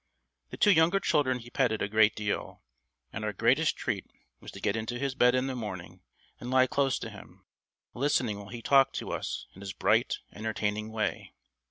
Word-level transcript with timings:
The 0.49 0.57
two 0.57 0.71
younger 0.71 0.99
children 0.99 1.37
he 1.37 1.51
petted 1.51 1.83
a 1.83 1.87
great 1.87 2.15
deal, 2.15 2.63
and 3.13 3.23
our 3.23 3.31
greatest 3.31 3.77
treat 3.77 4.07
was 4.39 4.49
to 4.53 4.59
get 4.59 4.75
into 4.75 4.97
his 4.97 5.13
bed 5.13 5.35
in 5.35 5.45
the 5.45 5.55
morning 5.55 6.01
and 6.39 6.49
lie 6.49 6.65
close 6.65 6.97
to 6.97 7.09
him, 7.11 7.45
listening 7.93 8.39
while 8.39 8.49
he 8.49 8.63
talked 8.63 8.95
to 8.95 9.11
us 9.11 9.45
in 9.53 9.61
his 9.61 9.73
bright, 9.73 10.17
entertaining 10.33 10.89
way. 10.91 11.33